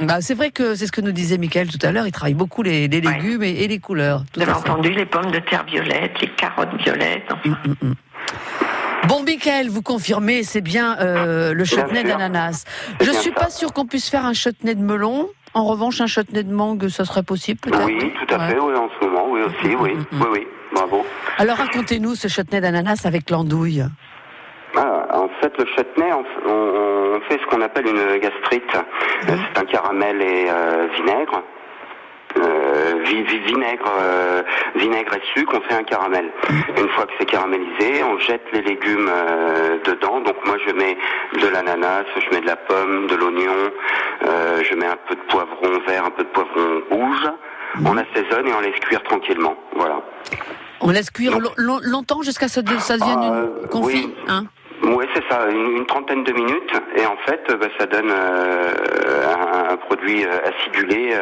Bah, 0.00 0.20
c'est 0.20 0.34
vrai 0.34 0.50
que 0.50 0.74
c'est 0.74 0.86
ce 0.86 0.92
que 0.92 1.00
nous 1.00 1.12
disait 1.12 1.38
Michael 1.38 1.68
tout 1.68 1.84
à 1.86 1.92
l'heure. 1.92 2.06
Il 2.06 2.12
travaille 2.12 2.34
beaucoup 2.34 2.62
les, 2.62 2.88
les 2.88 3.00
légumes 3.00 3.42
et, 3.42 3.50
et 3.64 3.68
les 3.68 3.78
couleurs. 3.78 4.24
Tout 4.32 4.40
Vous 4.40 4.42
avez 4.42 4.52
entendu 4.52 4.90
les 4.90 5.06
pommes 5.06 5.30
de 5.30 5.38
terre 5.40 5.64
violettes, 5.66 6.20
les 6.20 6.28
carottes 6.30 6.74
violettes. 6.82 7.24
enfin. 7.30 7.56
Bon, 9.08 9.22
Michael, 9.22 9.68
vous 9.68 9.82
confirmez, 9.82 10.42
c'est 10.44 10.62
bien 10.62 10.96
euh, 11.00 11.52
le 11.52 11.64
chutney 11.64 12.00
sûr. 12.00 12.08
d'ananas. 12.08 12.64
Je 13.00 13.10
bien 13.10 13.20
suis 13.20 13.32
ça. 13.34 13.40
pas 13.44 13.50
sûre 13.50 13.72
qu'on 13.74 13.84
puisse 13.86 14.08
faire 14.08 14.24
un 14.24 14.32
chutney 14.32 14.74
de 14.74 14.82
melon. 14.82 15.28
En 15.52 15.64
revanche, 15.66 16.00
un 16.00 16.06
chutney 16.06 16.42
de 16.42 16.52
mangue, 16.52 16.88
ça 16.88 17.04
serait 17.04 17.22
possible 17.22 17.60
peut-être 17.60 17.84
Oui, 17.84 17.98
tout 18.26 18.34
à 18.34 18.38
Ouais. 18.38 18.48
fait, 18.54 18.58
oui, 18.58 18.74
en 18.74 18.88
ce 18.98 19.06
moment, 19.06 19.26
oui 19.30 19.40
aussi, 19.42 19.76
oui, 19.76 19.90
oui, 20.12 20.26
oui, 20.32 20.46
bravo. 20.74 21.04
Alors 21.38 21.58
racontez-nous 21.58 22.14
ce 22.14 22.28
chutney 22.28 22.60
d'ananas 22.60 23.02
avec 23.04 23.28
l'andouille. 23.30 23.84
Fait, 25.56 25.62
le 25.62 25.66
chutney, 25.66 26.12
on, 26.12 27.20
fait 27.28 27.38
ce 27.40 27.46
qu'on 27.46 27.60
appelle 27.62 27.86
une 27.86 28.18
gastrite. 28.18 28.74
Euh, 28.74 29.32
C'est 29.54 29.60
un 29.60 29.64
caramel 29.66 30.20
et 30.22 30.46
euh, 30.48 30.86
vinaigre. 30.96 31.42
Euh, 32.36 32.94
vi- 33.04 33.22
vi- 33.22 33.38
vinaigre, 33.46 33.88
euh, 34.00 34.42
vinaigre 34.74 35.14
et 35.14 35.22
sucre, 35.38 35.52
on 35.56 35.60
fait 35.60 35.74
un 35.78 35.84
caramel. 35.84 36.32
Une 36.76 36.88
fois 36.88 37.04
que 37.06 37.12
c'est 37.18 37.26
caramélisé, 37.26 38.02
on 38.02 38.18
jette 38.18 38.42
les 38.52 38.62
légumes 38.62 39.08
euh, 39.08 39.78
dedans. 39.84 40.20
Donc 40.20 40.34
moi, 40.44 40.56
je 40.66 40.72
mets 40.74 40.96
de 41.40 41.46
l'ananas, 41.46 42.02
je 42.16 42.34
mets 42.34 42.40
de 42.40 42.46
la 42.46 42.56
pomme, 42.56 43.06
de 43.06 43.14
l'oignon, 43.14 43.70
je 44.22 44.74
mets 44.74 44.86
un 44.86 44.96
peu 45.08 45.14
de 45.14 45.20
poivron 45.28 45.78
vert, 45.86 46.06
un 46.06 46.10
peu 46.10 46.24
de 46.24 46.28
poivron 46.30 46.82
rouge. 46.90 47.28
On 47.84 47.96
assaisonne 47.96 48.48
et 48.48 48.52
on 48.52 48.60
laisse 48.60 48.80
cuire 48.80 49.02
tranquillement. 49.04 49.56
Voilà. 49.76 50.00
On 50.80 50.90
laisse 50.90 51.10
cuire 51.10 51.38
lo- 51.38 51.50
lo- 51.56 51.80
longtemps 51.82 52.22
jusqu'à 52.22 52.48
ce 52.48 52.60
que 52.60 52.78
ça 52.78 52.96
devienne 52.98 53.18
Ah, 53.22 53.44
une 53.62 53.68
confit 53.68 54.06
oui. 54.06 54.14
hein? 54.28 54.44
Oui, 54.84 55.06
c'est 55.14 55.24
ça, 55.30 55.46
une, 55.50 55.78
une 55.78 55.86
trentaine 55.86 56.24
de 56.24 56.32
minutes, 56.32 56.72
et 56.96 57.06
en 57.06 57.16
fait, 57.26 57.42
euh, 57.50 57.56
bah, 57.56 57.66
ça 57.78 57.86
donne 57.86 58.10
euh, 58.10 58.72
un, 59.34 59.72
un 59.72 59.76
produit 59.76 60.24
euh, 60.24 60.38
acidulé 60.44 61.12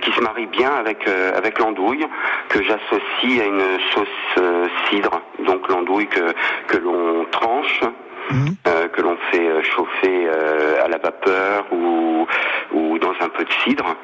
qui 0.00 0.10
se 0.12 0.20
marie 0.20 0.46
bien 0.46 0.70
avec 0.72 1.06
euh, 1.08 1.32
avec 1.36 1.58
l'andouille 1.58 2.06
que 2.48 2.62
j'associe 2.62 3.40
à 3.42 3.46
une 3.46 3.62
sauce 3.92 4.44
cidre. 4.88 5.20
Donc 5.46 5.68
l'andouille 5.68 6.06
que 6.08 6.32
que 6.68 6.76
l'on 6.78 7.24
tranche. 7.30 7.80
euh, 8.68 8.86
que 8.88 9.02
l'on 9.02 9.16
fait 9.30 9.62
chauffer 9.64 10.26
euh, 10.26 10.84
à 10.84 10.88
la 10.88 10.96
vapeur 10.98 11.66
ou, 11.72 12.24
ou 12.72 12.98
dans 12.98 13.12
un 13.20 13.28
peu 13.28 13.44
de 13.44 13.52
cidre 13.64 13.96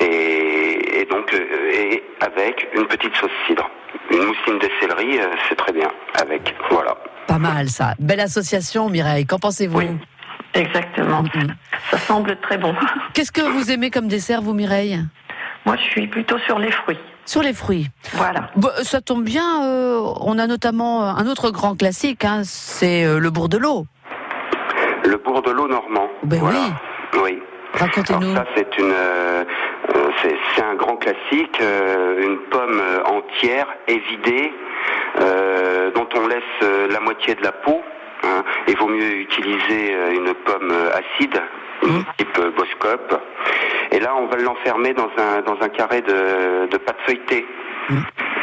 et, 0.00 1.00
et 1.00 1.04
donc 1.06 1.32
euh, 1.32 1.72
et 1.72 2.02
avec 2.20 2.68
une 2.74 2.86
petite 2.86 3.16
sauce 3.16 3.30
cidre 3.46 3.68
une 4.10 4.18
mousseline 4.24 4.58
de 4.58 4.68
céleri 4.80 5.18
euh, 5.20 5.28
c'est 5.48 5.56
très 5.56 5.72
bien 5.72 5.88
avec 6.20 6.54
voilà 6.70 6.96
Pas 7.26 7.38
mal 7.38 7.68
ça. 7.68 7.94
Belle 7.98 8.20
association, 8.20 8.88
Mireille. 8.90 9.26
Qu'en 9.26 9.38
pensez-vous 9.38 9.78
Oui, 9.78 9.88
exactement. 10.54 11.24
Ça 11.90 11.98
semble 11.98 12.36
très 12.40 12.58
bon. 12.58 12.74
Qu'est-ce 13.14 13.32
que 13.32 13.40
vous 13.42 13.70
aimez 13.70 13.90
comme 13.90 14.08
dessert, 14.08 14.42
vous, 14.42 14.52
Mireille? 14.54 15.00
Moi, 15.66 15.76
je 15.76 15.82
suis 15.82 16.06
plutôt 16.06 16.38
sur 16.40 16.58
les 16.58 16.70
fruits. 16.70 16.98
Sur 17.24 17.42
les 17.42 17.54
fruits. 17.54 17.88
Voilà. 18.12 18.50
Bon, 18.56 18.68
ça 18.82 19.00
tombe 19.00 19.24
bien. 19.24 19.62
euh, 19.64 19.98
on 20.20 20.38
a 20.38 20.46
notamment 20.46 21.02
euh, 21.02 21.12
un 21.16 21.26
autre 21.26 21.50
grand 21.50 21.74
classique, 21.74 22.24
hein, 22.24 22.42
c'est 22.44 23.04
euh, 23.06 23.18
le 23.18 23.30
bourdelot. 23.30 23.86
Le 25.06 25.16
bourdelot 25.16 25.66
normand. 25.68 26.08
Ben 26.22 26.38
voilà. 26.40 26.58
Oui. 27.22 27.38
Racontez-nous. 27.74 28.34
Ça, 28.34 28.44
c'est 28.54 28.76
une, 28.78 28.84
euh, 28.92 28.94
euh, 29.40 29.44
c'est 30.54 30.62
un 30.62 30.74
grand 30.74 30.96
classique, 30.96 31.58
euh, 31.60 32.22
une 32.22 32.38
pomme 32.50 32.80
euh, 32.80 33.02
entière, 33.04 33.66
évidée, 33.88 34.52
euh, 35.20 35.90
dont 35.92 36.08
on 36.16 36.26
laisse 36.26 36.88
la 36.90 37.00
moitié 37.00 37.34
de 37.34 37.42
la 37.42 37.52
peau. 37.52 37.82
hein. 38.22 38.42
Il 38.68 38.76
vaut 38.76 38.88
mieux 38.88 39.16
utiliser 39.16 39.94
une 40.12 40.32
pomme 40.34 40.72
acide, 40.92 41.40
type 42.18 42.38
euh, 42.38 42.50
Boscop. 42.56 43.20
Et 43.92 44.00
là, 44.00 44.14
on 44.16 44.26
va 44.26 44.36
l'enfermer 44.36 44.92
dans 44.94 45.10
un 45.18 45.42
dans 45.42 45.58
un 45.60 45.68
carré 45.68 46.00
de, 46.00 46.66
de 46.66 46.76
pâte 46.78 46.98
feuilletée. 47.06 47.46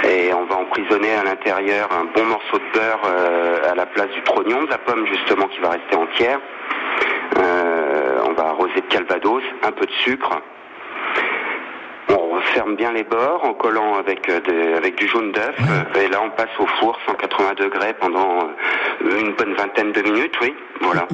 Et 0.08 0.34
on 0.34 0.46
va 0.46 0.56
emprisonner 0.58 1.14
à 1.16 1.24
l'intérieur 1.24 1.90
un 1.92 2.06
bon 2.16 2.26
morceau 2.26 2.58
de 2.58 2.80
beurre 2.80 3.02
euh, 3.06 3.72
à 3.72 3.76
la 3.76 3.86
place 3.88 4.10
du 4.10 4.22
trognon 4.24 4.64
de 4.64 4.70
la 4.70 4.78
pomme 4.78 5.06
justement 5.08 5.48
qui 5.48 5.60
va 5.60 5.70
rester 5.70 5.96
entière. 5.96 6.40
Euh, 7.38 8.20
on 8.28 8.34
va 8.34 8.50
arroser 8.50 8.76
de 8.76 8.88
calvados, 8.94 9.44
un 9.64 9.72
peu 9.72 9.86
de 9.86 9.92
sucre. 9.92 10.42
On 12.52 12.54
referme 12.54 12.76
bien 12.76 12.92
les 12.92 13.04
bords 13.06 13.46
en 13.46 13.54
collant 13.54 13.96
avec, 13.98 14.28
euh, 14.28 14.42
des- 14.42 14.74
avec 14.74 14.98
du 14.98 15.08
jaune 15.08 15.32
d'œuf. 15.32 15.56
Et 16.04 16.10
là, 16.10 16.20
on 16.22 16.30
passe 16.32 16.50
au 16.60 16.66
four 16.82 16.98
180 17.08 17.54
degrés 17.58 17.94
pendant 18.00 18.40
euh, 19.06 19.20
une 19.22 19.34
bonne 19.36 19.54
vingtaine 19.54 19.94
de 19.94 20.02
minutes, 20.02 20.34
oui. 20.42 20.54
Voilà. 20.82 21.08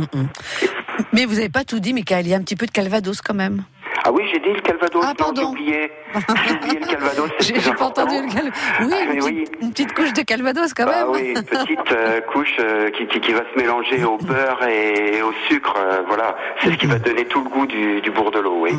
Mais 1.13 1.25
vous 1.25 1.35
n'avez 1.35 1.49
pas 1.49 1.63
tout 1.63 1.79
dit, 1.79 1.93
Michael. 1.93 2.25
Il 2.25 2.29
y 2.29 2.33
a 2.33 2.37
un 2.37 2.41
petit 2.41 2.55
peu 2.55 2.65
de 2.65 2.71
calvados 2.71 3.21
quand 3.21 3.35
même. 3.35 3.63
Ah 4.03 4.11
oui, 4.11 4.23
j'ai 4.31 4.39
dit 4.39 4.53
le 4.53 4.61
calvados. 4.61 5.03
Ah, 5.05 5.13
pardon. 5.17 5.41
J'ai 5.55 5.61
oublié. 5.61 5.89
Le 6.13 6.87
calvados. 6.87 7.29
J'ai 7.39 7.73
pas 7.73 7.85
entendu 7.85 8.15
le 8.15 8.33
calvados. 8.33 8.53
Oui, 8.81 8.93
Ah, 8.93 9.13
une, 9.13 9.19
petite, 9.19 9.51
une 9.61 9.71
petite 9.71 9.93
couche 9.93 10.13
de 10.13 10.21
calvados 10.21 10.73
quand 10.73 10.85
Ah 10.87 10.99
même. 11.05 11.07
oui, 11.09 11.33
une 11.35 11.43
petite 11.43 11.91
euh, 11.91 12.21
couche 12.33 12.55
euh, 12.59 12.89
qui, 12.91 13.05
qui, 13.07 13.19
qui 13.19 13.33
va 13.33 13.41
se 13.53 13.59
mélanger 13.59 14.03
au 14.05 14.17
beurre 14.17 14.65
et, 14.67 15.21
au 15.21 15.33
sucre. 15.49 15.73
euh, 15.77 16.01
voilà, 16.07 16.35
c'est 16.61 16.71
ce 16.71 16.77
qui 16.77 16.85
va 16.85 16.99
donner 16.99 17.25
tout 17.25 17.43
le 17.43 17.49
goût 17.49 17.65
du, 17.65 17.99
du 18.01 18.09
bourdelot, 18.11 18.57
oui. 18.61 18.71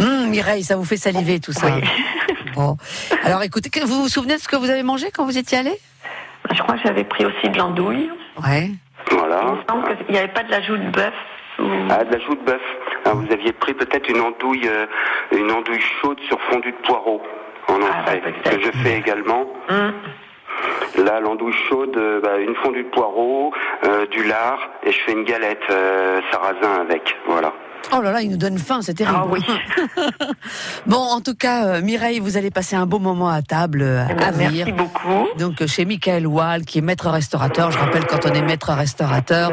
Hum, 0.00 0.13
Mireille, 0.34 0.64
ça 0.64 0.76
vous 0.76 0.84
fait 0.84 0.96
saliver 0.96 1.38
tout 1.38 1.52
ça. 1.52 1.68
Bon. 2.56 2.76
Alors 3.24 3.42
écoutez, 3.44 3.68
vous 3.84 4.02
vous 4.02 4.08
souvenez 4.08 4.34
de 4.34 4.40
ce 4.40 4.48
que 4.48 4.56
vous 4.56 4.68
avez 4.68 4.82
mangé 4.82 5.06
quand 5.14 5.24
vous 5.24 5.38
étiez 5.38 5.58
allé 5.58 5.72
Je 6.52 6.60
crois 6.62 6.74
que 6.74 6.80
j'avais 6.84 7.04
pris 7.04 7.24
aussi 7.24 7.48
de 7.50 7.56
l'andouille. 7.56 8.10
Ouais. 8.44 8.70
Voilà. 9.10 9.42
Il 9.44 9.52
me 9.52 9.58
semble 9.68 9.96
qu'il 9.96 10.12
n'y 10.12 10.18
avait 10.18 10.32
pas 10.32 10.42
de 10.42 10.50
l'ajout 10.50 10.76
de 10.76 10.90
bœuf. 10.90 11.12
ou- 11.60 11.64
Ah, 11.88 12.02
de 12.02 12.12
la 12.12 12.18
joue 12.18 12.34
de 12.34 12.44
bœuf. 12.44 12.60
Ah, 13.04 13.10
vous 13.14 13.30
aviez 13.32 13.52
pris 13.52 13.74
peut-être 13.74 14.08
une 14.10 14.20
andouille, 14.20 14.66
euh, 14.68 14.86
une 15.36 15.50
andouille 15.52 15.82
chaude 16.00 16.18
sur 16.26 16.40
fondu 16.50 16.72
de 16.72 16.76
poireau 16.86 17.22
en 17.68 17.74
entrée, 17.80 18.20
que 18.44 18.60
je 18.60 18.70
fais 18.82 18.98
également. 18.98 19.44
Hum. 19.68 19.92
Là, 21.04 21.20
l'andouille 21.20 21.54
chaude, 21.68 21.96
euh, 21.96 22.20
bah, 22.20 22.38
une 22.38 22.54
fondue 22.56 22.82
de 22.84 22.88
poireau, 22.88 23.52
euh, 23.84 24.06
du 24.06 24.24
lard, 24.24 24.58
et 24.84 24.90
je 24.92 24.98
fais 25.00 25.12
une 25.12 25.24
galette 25.24 25.62
euh, 25.70 26.20
sarrasin 26.32 26.80
avec. 26.80 27.16
Voilà. 27.26 27.52
Oh 27.92 28.00
là 28.00 28.12
là, 28.12 28.22
il 28.22 28.30
nous 28.30 28.36
donne 28.36 28.58
faim, 28.58 28.80
c'est 28.82 28.94
terrible. 28.94 29.18
Ah 29.20 29.26
oui. 29.30 29.40
bon, 30.86 30.96
en 30.98 31.20
tout 31.20 31.34
cas, 31.34 31.66
euh, 31.66 31.82
Mireille, 31.82 32.18
vous 32.18 32.36
allez 32.36 32.50
passer 32.50 32.76
un 32.76 32.86
beau 32.86 32.98
moment 32.98 33.28
à 33.28 33.42
table 33.42 33.82
euh, 33.82 34.04
Eh 34.10 34.14
ben, 34.14 34.24
à 34.26 34.30
Vire. 34.32 34.66
merci 34.66 34.72
beaucoup. 34.72 35.28
Donc 35.38 35.60
euh, 35.62 35.66
chez 35.66 35.84
Michael 35.84 36.26
Wall, 36.26 36.64
qui 36.64 36.78
est 36.78 36.82
maître 36.82 37.08
restaurateur. 37.08 37.70
Je 37.70 37.78
rappelle, 37.78 38.06
quand 38.06 38.26
on 38.26 38.32
est 38.34 38.42
maître 38.42 38.72
restaurateur, 38.72 39.52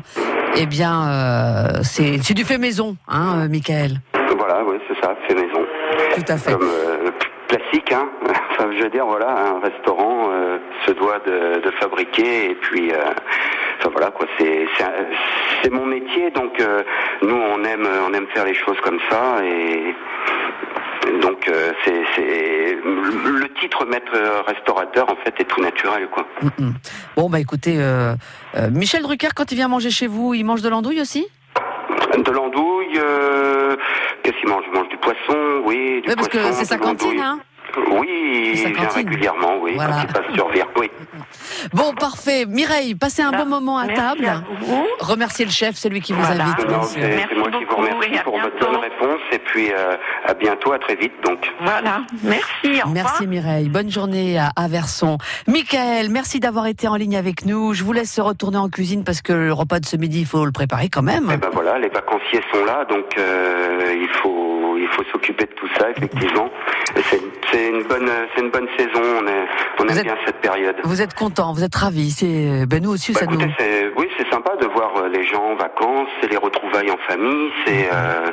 eh 0.55 0.65
bien, 0.65 1.07
euh, 1.09 1.79
c'est 1.83 2.19
c'est 2.23 2.33
du 2.33 2.43
fait 2.43 2.57
maison, 2.57 2.95
hein, 3.07 3.47
Michael. 3.47 3.99
Voilà, 4.37 4.63
oui, 4.65 4.77
c'est 4.87 4.99
ça, 5.05 5.13
fait 5.27 5.35
maison. 5.35 5.59
Tout 6.15 6.23
à 6.27 6.37
fait. 6.37 6.51
Comme 6.53 6.63
euh, 6.63 7.09
classique, 7.47 7.91
hein. 7.91 8.09
Enfin, 8.51 8.69
je 8.77 8.83
veux 8.83 8.89
dire, 8.89 9.05
voilà, 9.05 9.29
un 9.55 9.59
restaurant 9.59 10.29
euh, 10.31 10.57
se 10.85 10.91
doit 10.91 11.19
de, 11.25 11.61
de 11.61 11.71
fabriquer 11.79 12.51
et 12.51 12.55
puis, 12.55 12.91
euh, 12.91 12.97
enfin 13.81 13.89
voilà 13.91 14.11
quoi, 14.11 14.27
c'est 14.37 14.65
c'est 15.63 15.71
mon 15.71 15.85
métier, 15.85 16.29
donc 16.31 16.59
euh, 16.59 16.83
nous 17.21 17.35
on 17.35 17.63
aime 17.63 17.87
on 18.07 18.13
aime 18.13 18.27
faire 18.33 18.45
les 18.45 18.53
choses 18.53 18.79
comme 18.83 18.99
ça 19.09 19.43
et 19.43 19.95
donc 21.21 21.47
euh, 21.47 21.71
c'est 21.83 22.77
le 22.83 23.53
titre 23.59 23.85
maître 23.85 24.13
restaurateur 24.45 25.09
en 25.09 25.15
fait 25.15 25.33
est 25.39 25.45
tout 25.45 25.61
naturel 25.61 26.07
quoi. 26.09 26.27
Mm, 26.41 26.63
mm. 26.63 26.73
Bon, 27.15 27.29
bah 27.29 27.39
écoutez, 27.39 27.75
euh, 27.77 28.13
euh, 28.55 28.69
Michel 28.71 29.01
Drucker, 29.03 29.29
quand 29.35 29.51
il 29.51 29.55
vient 29.55 29.67
manger 29.67 29.89
chez 29.89 30.07
vous, 30.07 30.33
il 30.33 30.43
mange 30.45 30.61
de 30.61 30.69
l'andouille 30.69 31.01
aussi? 31.01 31.27
De 32.17 32.31
l'andouille, 32.31 32.97
euh, 32.97 33.75
qu'est-ce 34.23 34.37
qu'il 34.37 34.49
mange? 34.49 34.63
Il 34.67 34.77
mange 34.77 34.89
du 34.89 34.97
poisson, 34.97 35.61
oui, 35.65 36.01
du 36.01 36.09
Oui, 36.09 36.15
parce 36.15 36.27
que 36.27 36.51
c'est 36.51 36.65
sa 36.65 36.77
cantine, 36.77 37.19
hein 37.19 37.39
Oui, 37.99 38.51
il 38.53 38.73
vient 38.73 38.87
régulièrement, 38.89 39.57
oui, 39.61 39.73
Voilà. 39.75 39.93
quand 39.93 40.01
il 40.01 40.07
passe 40.13 40.33
sur 40.35 40.49
Vire, 40.49 40.67
oui. 40.77 40.89
Bon, 41.73 41.93
parfait. 41.93 42.45
Mireille, 42.47 42.95
passez 42.95 43.21
un 43.21 43.31
bon 43.31 43.45
moment 43.45 43.77
à 43.77 43.85
Merci 43.85 44.01
table. 44.01 44.25
à 44.25 44.41
vous. 44.61 44.85
Remerciez 44.99 45.45
le 45.45 45.51
chef, 45.51 45.75
c'est 45.75 45.89
lui 45.89 46.01
qui 46.01 46.13
vous 46.13 46.21
Voilà. 46.21 46.45
invite. 46.45 46.69
Non, 46.69 46.81
c'est 46.83 46.99
Merci 46.99 47.35
moi 47.35 47.49
qui 47.51 47.63
vous 47.65 47.75
remercie 47.75 48.19
pour 48.23 48.39
votre 48.39 48.59
bonne 48.59 48.75
réponse 48.77 49.19
et 49.31 49.39
puis 49.39 49.71
euh, 49.71 49.95
à 50.25 50.33
bientôt, 50.33 50.71
à 50.73 50.79
très 50.79 50.95
vite 50.95 51.13
donc. 51.23 51.39
Voilà. 51.61 52.01
Merci. 52.23 52.81
Au 52.85 52.89
Merci. 52.89 53.27
Mireille, 53.27 53.69
bonne 53.69 53.89
journée 53.89 54.37
à 54.39 54.49
Averson. 54.55 55.17
Michael, 55.47 56.09
merci 56.09 56.39
d'avoir 56.39 56.67
été 56.67 56.87
en 56.87 56.95
ligne 56.95 57.15
avec 57.17 57.45
nous. 57.45 57.73
Je 57.73 57.83
vous 57.83 57.93
laisse 57.93 58.19
retourner 58.19 58.57
en 58.57 58.69
cuisine 58.69 59.03
parce 59.03 59.21
que 59.21 59.33
le 59.33 59.53
repas 59.53 59.79
de 59.79 59.85
ce 59.85 59.95
midi, 59.97 60.21
il 60.21 60.25
faut 60.25 60.45
le 60.45 60.51
préparer 60.51 60.89
quand 60.89 61.03
même. 61.03 61.29
Et 61.31 61.37
ben 61.37 61.49
voilà, 61.53 61.77
les 61.79 61.89
vacanciers 61.89 62.41
sont 62.53 62.65
là 62.65 62.85
donc 62.89 63.05
euh, 63.17 63.95
il 64.01 64.09
faut 64.21 64.60
il 64.81 64.87
faut 64.89 65.03
s'occuper 65.11 65.45
de 65.45 65.51
tout 65.53 65.67
ça 65.77 65.89
effectivement. 65.91 66.49
C'est 67.51 67.67
une 67.69 67.83
bonne 67.83 68.09
c'est 68.35 68.41
une 68.41 68.49
bonne 68.51 68.67
saison, 68.77 69.01
on, 69.21 69.27
est, 69.27 69.45
on 69.79 69.83
Vous 69.83 69.91
aime 69.91 69.97
êtes- 69.97 70.03
bien 70.03 70.15
cette 70.25 70.41
période. 70.41 70.75
Vous 70.83 71.01
êtes 71.01 71.13
content, 71.13 71.53
vous 71.53 71.63
êtes 71.63 71.75
ravis. 71.75 72.11
C'est 72.11 72.65
ben 72.65 72.81
nous 72.83 72.91
aussi, 72.91 73.13
Bah, 73.13 73.21
ça 73.21 73.25
nous. 73.25 73.33
écoutez, 73.39 73.53
c'est- 73.59 73.91
oui, 73.97 74.07
c'est 74.17 74.29
sympa 74.29 74.55
de 74.61 74.65
voir 74.67 74.91
euh, 74.97 75.09
les 75.09 75.23
gens 75.25 75.43
en 75.43 75.55
vacances, 75.55 76.07
c'est 76.21 76.29
les 76.29 76.37
retrouvailles 76.37 76.91
en 76.91 76.97
famille, 77.07 77.49
c'est 77.65 77.89
euh, 77.91 78.27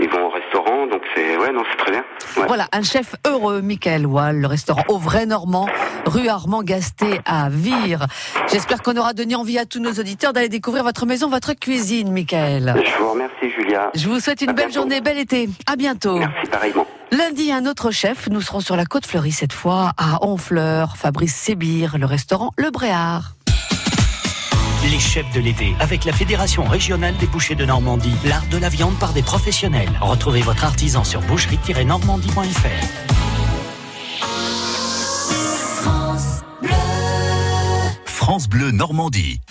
ils 0.00 0.08
vont 0.08 0.26
au 0.26 0.30
restaurant, 0.30 0.86
donc 0.86 1.02
c'est 1.14 1.36
ouais 1.36 1.52
non 1.52 1.62
c'est 1.70 1.76
très 1.78 1.90
bien. 1.92 2.04
Ouais. 2.36 2.44
Voilà, 2.46 2.66
un 2.72 2.82
chef 2.82 3.14
heureux, 3.26 3.60
Michael 3.62 4.06
Wall, 4.06 4.36
le 4.36 4.46
restaurant 4.46 4.82
Au 4.88 4.98
Vrai 4.98 5.26
Normand, 5.26 5.68
rue 6.06 6.28
Armand 6.28 6.62
Gasté 6.62 7.20
à 7.26 7.48
Vire. 7.50 8.06
J'espère 8.50 8.82
qu'on 8.82 8.96
aura 8.96 9.12
donné 9.12 9.34
envie 9.34 9.58
à 9.58 9.66
tous 9.66 9.80
nos 9.80 9.92
auditeurs 9.92 10.32
d'aller 10.32 10.48
découvrir 10.48 10.84
votre 10.84 11.06
maison, 11.06 11.28
votre 11.28 11.54
cuisine, 11.54 12.12
Michael. 12.12 12.74
Je 12.84 13.02
vous 13.02 13.10
remercie 13.10 13.50
Julia. 13.56 13.90
Je 13.94 14.08
vous 14.08 14.20
souhaite 14.20 14.40
une 14.42 14.50
À 14.50 14.52
belle 14.52 14.66
bientôt. 14.66 14.80
journée, 14.80 15.00
bel 15.00 15.18
été. 15.18 15.48
À 15.70 15.76
bientôt. 15.90 16.18
Merci 16.18 16.50
pareillement. 16.50 16.86
Lundi, 17.10 17.50
un 17.50 17.66
autre 17.66 17.90
chef. 17.90 18.28
Nous 18.28 18.40
serons 18.40 18.60
sur 18.60 18.76
la 18.76 18.84
côte 18.84 19.06
fleurie 19.06 19.32
cette 19.32 19.52
fois, 19.52 19.92
à 19.96 20.24
Honfleur, 20.24 20.96
Fabrice 20.96 21.34
Sébir, 21.34 21.98
le 21.98 22.06
restaurant 22.06 22.52
Le 22.56 22.70
Bréard. 22.70 23.34
Les 24.90 24.98
chefs 24.98 25.30
de 25.34 25.40
l'été, 25.40 25.74
avec 25.80 26.04
la 26.04 26.12
Fédération 26.12 26.64
régionale 26.64 27.16
des 27.16 27.26
bouchers 27.26 27.56
de 27.56 27.66
Normandie, 27.66 28.14
l'art 28.24 28.46
de 28.50 28.56
la 28.56 28.68
viande 28.68 28.98
par 28.98 29.12
des 29.12 29.22
professionnels. 29.22 29.90
Retrouvez 30.00 30.40
votre 30.40 30.64
artisan 30.64 31.04
sur 31.04 31.20
boucherie-normandie.fr. 31.22 33.10
France 38.04 38.48
Bleu 38.48 38.70
Normandie. 38.70 39.40